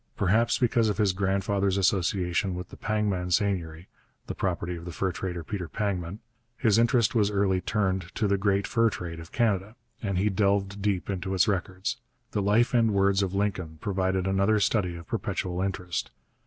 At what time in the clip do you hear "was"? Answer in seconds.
7.13-7.29